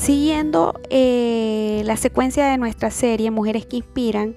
[0.00, 4.34] Siguiendo eh, la secuencia de nuestra serie Mujeres que Inspiran,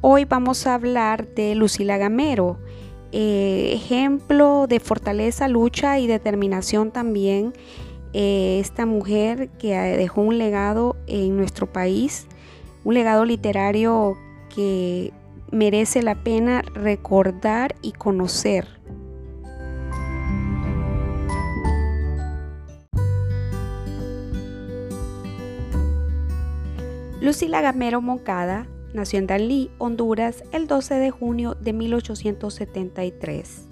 [0.00, 2.60] hoy vamos a hablar de Lucila Gamero,
[3.10, 7.54] eh, ejemplo de fortaleza, lucha y determinación también.
[8.12, 12.28] Eh, esta mujer que dejó un legado en nuestro país,
[12.84, 14.16] un legado literario
[14.54, 15.12] que
[15.50, 18.68] merece la pena recordar y conocer.
[27.24, 33.66] Lucila Gamero Moncada nació en Dalí, Honduras, el 12 de junio de 1873.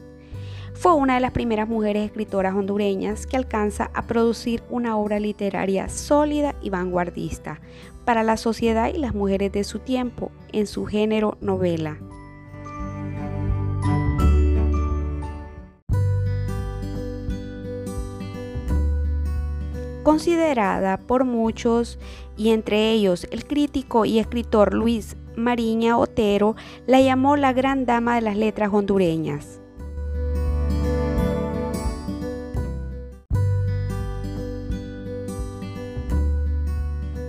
[0.73, 5.91] Fue una de las primeras mujeres escritoras hondureñas que alcanza a producir una obra literaria
[5.91, 7.61] sólida y vanguardista
[8.06, 11.98] para la sociedad y las mujeres de su tiempo en su género novela.
[20.03, 21.98] Considerada por muchos
[22.36, 28.17] y entre ellos el crítico y escritor Luis Mariña Otero la llamó la gran dama
[28.17, 29.62] de las letras hondureñas.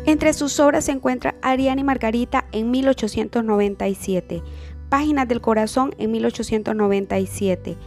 [0.06, 4.44] Entre sus obras se encuentra Ariana y Margarita en 1897,
[4.90, 7.78] Páginas del Corazón en 1897,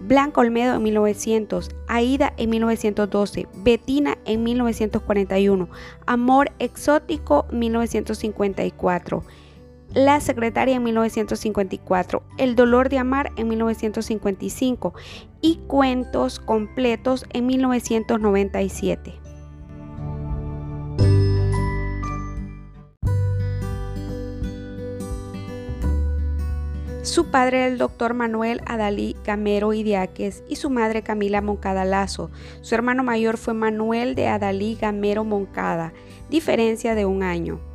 [0.00, 5.68] Blanca Olmedo en 1900, Aida en 1912, Betina en 1941,
[6.06, 9.22] Amor Exótico 1954,
[9.94, 14.94] La Secretaria en 1954, El Dolor de Amar en 1955
[15.42, 19.29] y Cuentos Completos en 1997.
[27.10, 32.30] Su padre el doctor Manuel Adalí Gamero Idiáquez y su madre Camila Moncada Lazo.
[32.60, 35.92] Su hermano mayor fue Manuel de Adalí Gamero Moncada,
[36.28, 37.69] diferencia de un año.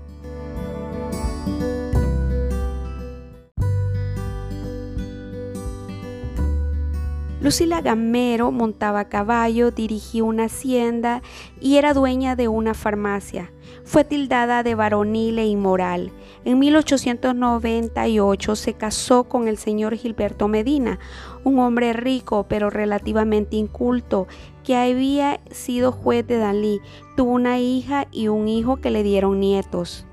[7.45, 11.22] Lucila Gamero montaba caballo, dirigía una hacienda
[11.61, 13.51] y era dueña de una farmacia.
[13.83, 16.11] Fue tildada de varonil e inmoral.
[16.44, 20.97] En 1898 se casó con el señor Gilberto Medina,
[21.44, 24.25] un hombre rico pero relativamente inculto
[24.63, 26.81] que había sido juez de Dalí.
[27.16, 30.07] Tuvo una hija y un hijo que le dieron nietos.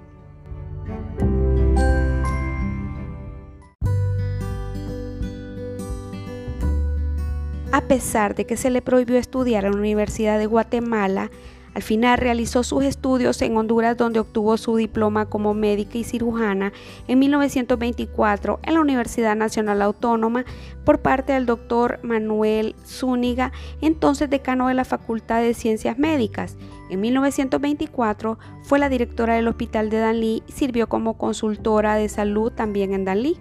[7.72, 11.31] A pesar de que se le prohibió estudiar en la Universidad de Guatemala,
[11.72, 16.71] al final realizó sus estudios en Honduras donde obtuvo su diploma como médica y cirujana
[17.09, 20.44] en 1924 en la Universidad Nacional Autónoma
[20.84, 26.59] por parte del doctor Manuel Zúñiga, entonces decano de la Facultad de Ciencias Médicas.
[26.91, 32.53] En 1924 fue la directora del Hospital de Danlí y sirvió como consultora de salud
[32.53, 33.39] también en Danlí.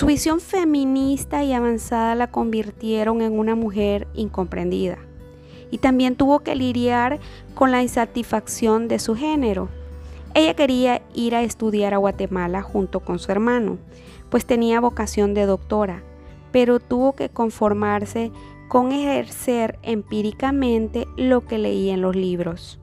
[0.00, 4.96] Su visión feminista y avanzada la convirtieron en una mujer incomprendida
[5.70, 7.20] y también tuvo que lidiar
[7.54, 9.68] con la insatisfacción de su género.
[10.32, 13.76] Ella quería ir a estudiar a Guatemala junto con su hermano,
[14.30, 16.02] pues tenía vocación de doctora,
[16.50, 18.32] pero tuvo que conformarse
[18.68, 22.80] con ejercer empíricamente lo que leía en los libros.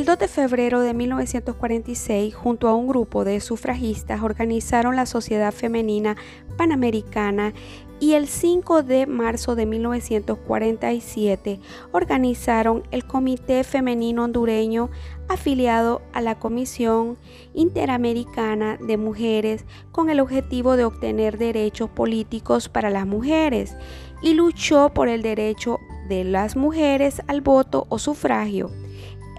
[0.00, 5.52] El 2 de febrero de 1946, junto a un grupo de sufragistas, organizaron la Sociedad
[5.52, 6.16] Femenina
[6.56, 7.52] Panamericana
[8.00, 11.60] y el 5 de marzo de 1947
[11.92, 14.88] organizaron el Comité Femenino Hondureño
[15.28, 17.18] afiliado a la Comisión
[17.52, 23.76] Interamericana de Mujeres con el objetivo de obtener derechos políticos para las mujeres
[24.22, 28.70] y luchó por el derecho de las mujeres al voto o sufragio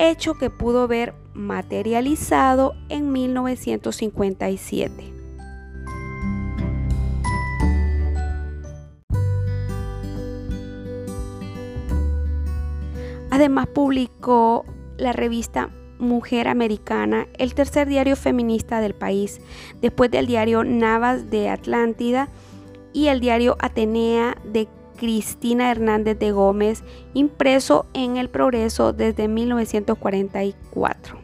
[0.09, 5.13] hecho que pudo ver materializado en 1957.
[13.29, 14.65] Además publicó
[14.97, 15.69] la revista
[15.99, 19.39] Mujer Americana, el tercer diario feminista del país,
[19.81, 22.27] después del diario Navas de Atlántida
[22.91, 24.67] y el diario Atenea de
[25.01, 26.83] Cristina Hernández de Gómez,
[27.15, 31.17] impreso en El Progreso desde 1944.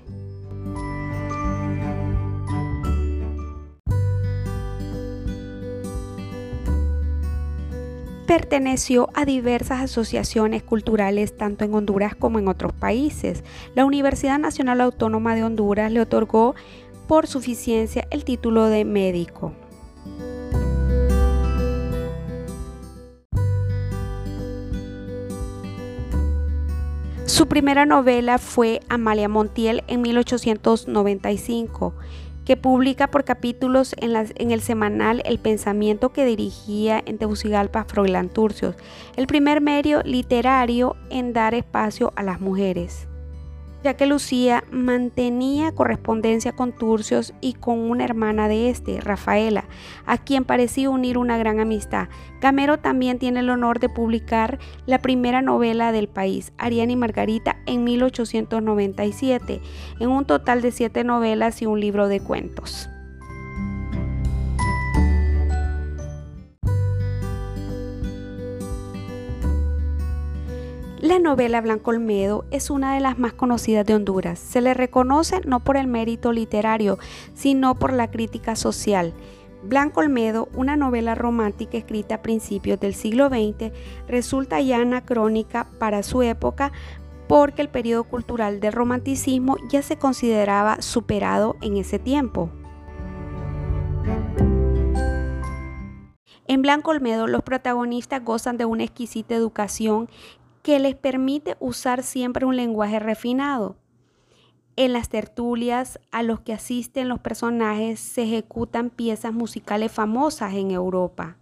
[8.25, 13.43] Perteneció a diversas asociaciones culturales tanto en Honduras como en otros países.
[13.75, 16.55] La Universidad Nacional Autónoma de Honduras le otorgó
[17.07, 19.53] por suficiencia el título de médico.
[27.27, 31.93] Su primera novela fue Amalia Montiel en 1895
[32.45, 38.75] que publica por capítulos en, el semanal El Pensamiento que dirigía en Tegucigalpa Froilán Turcios,
[39.17, 43.09] el primer medio literario en dar espacio a las mujeres
[43.83, 49.65] ya que Lucía mantenía correspondencia con Turcios y con una hermana de este, Rafaela,
[50.05, 52.09] a quien parecía unir una gran amistad.
[52.39, 57.57] Camero también tiene el honor de publicar la primera novela del país, Ariana y Margarita,
[57.65, 59.61] en 1897,
[59.99, 62.89] en un total de siete novelas y un libro de cuentos.
[71.07, 74.37] La novela Blanco Olmedo es una de las más conocidas de Honduras.
[74.37, 76.99] Se le reconoce no por el mérito literario,
[77.33, 79.13] sino por la crítica social.
[79.63, 83.71] Blanco Olmedo, una novela romántica escrita a principios del siglo XX,
[84.09, 86.73] resulta ya anacrónica para su época
[87.29, 92.51] porque el periodo cultural del romanticismo ya se consideraba superado en ese tiempo.
[96.49, 100.09] En Blanco Olmedo los protagonistas gozan de una exquisita educación
[100.67, 103.77] que les permite usar siempre un lenguaje refinado.
[104.75, 110.71] En las tertulias a los que asisten los personajes se ejecutan piezas musicales famosas en
[110.71, 111.37] Europa.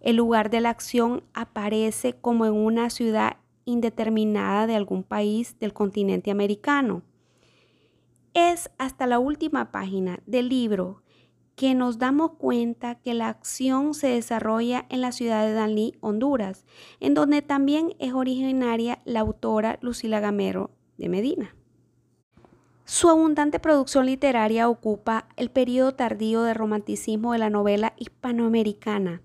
[0.00, 5.72] El lugar de la acción aparece como en una ciudad indeterminada de algún país del
[5.72, 7.02] continente americano.
[8.32, 11.02] Es hasta la última página del libro
[11.56, 16.66] que nos damos cuenta que la acción se desarrolla en la ciudad de Danlí, Honduras,
[17.00, 21.56] en donde también es originaria la autora Lucila Gamero de Medina.
[22.84, 29.22] Su abundante producción literaria ocupa el periodo tardío de romanticismo de la novela hispanoamericana.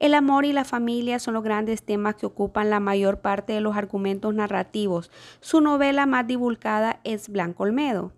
[0.00, 3.60] El amor y la familia son los grandes temas que ocupan la mayor parte de
[3.60, 5.10] los argumentos narrativos.
[5.40, 8.12] Su novela más divulgada es Blanco Olmedo.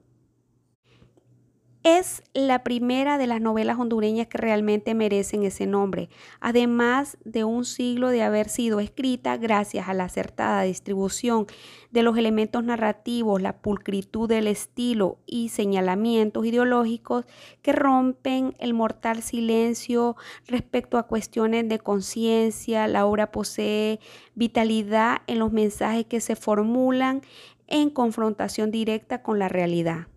[1.88, 6.08] Es la primera de las novelas hondureñas que realmente merecen ese nombre,
[6.40, 11.46] además de un siglo de haber sido escrita gracias a la acertada distribución
[11.92, 17.24] de los elementos narrativos, la pulcritud del estilo y señalamientos ideológicos
[17.62, 20.16] que rompen el mortal silencio
[20.48, 22.88] respecto a cuestiones de conciencia.
[22.88, 24.00] La obra posee
[24.34, 27.22] vitalidad en los mensajes que se formulan
[27.68, 30.08] en confrontación directa con la realidad.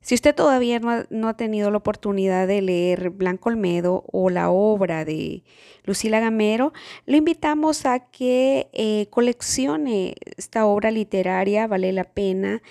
[0.00, 5.04] Si usted todavía no ha, tenido la oportunidad de leer Blanco Olmedo o la obra
[5.04, 5.42] de
[5.84, 6.72] Lucila Gamero,
[7.04, 12.62] lo invitamos a que eh, coleccione esta obra literaria, vale la pena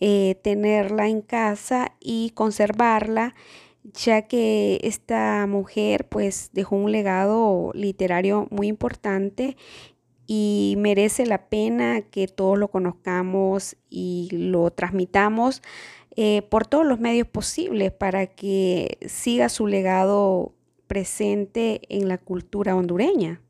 [0.00, 3.34] eh, tenerla en casa y conservarla
[3.84, 9.56] ya que esta mujer pues dejó un legado literario muy importante
[10.26, 15.62] y merece la pena que todos lo conozcamos y lo transmitamos
[16.16, 20.52] eh, por todos los medios posibles para que siga su legado
[20.86, 23.40] presente en la cultura hondureña.